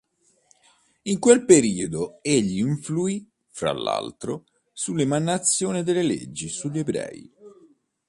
In 1.03 1.19
quel 1.19 1.45
periodo 1.45 2.17
egli 2.23 2.57
influì, 2.57 3.29
fra 3.49 3.71
l'altro 3.71 4.45
sull'emanazione 4.73 5.83
delle 5.83 6.01
leggi 6.01 6.49
sugli 6.49 6.79
ebrei. 6.79 7.31